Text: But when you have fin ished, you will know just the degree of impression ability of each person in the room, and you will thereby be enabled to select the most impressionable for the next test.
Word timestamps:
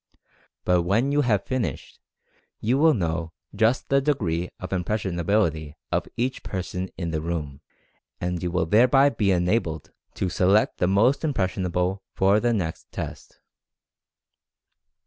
But 0.65 0.81
when 0.81 1.11
you 1.11 1.21
have 1.21 1.45
fin 1.45 1.61
ished, 1.61 1.99
you 2.59 2.79
will 2.79 2.95
know 2.95 3.33
just 3.53 3.89
the 3.89 4.01
degree 4.01 4.49
of 4.59 4.73
impression 4.73 5.19
ability 5.19 5.75
of 5.91 6.07
each 6.17 6.41
person 6.41 6.89
in 6.97 7.11
the 7.11 7.21
room, 7.21 7.61
and 8.19 8.41
you 8.41 8.49
will 8.49 8.65
thereby 8.65 9.09
be 9.09 9.29
enabled 9.29 9.91
to 10.15 10.27
select 10.27 10.79
the 10.79 10.87
most 10.87 11.23
impressionable 11.23 12.01
for 12.15 12.39
the 12.39 12.51
next 12.51 12.91
test. 12.91 13.41